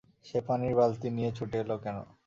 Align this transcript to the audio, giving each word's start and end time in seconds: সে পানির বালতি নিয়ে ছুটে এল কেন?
সে 0.25 0.37
পানির 0.47 0.73
বালতি 0.79 1.07
নিয়ে 1.17 1.31
ছুটে 1.37 1.57
এল 1.63 1.71
কেন? 1.83 1.97